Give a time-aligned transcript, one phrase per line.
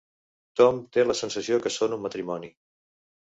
[0.61, 2.51] Tom té la sensació que són un matrimoni.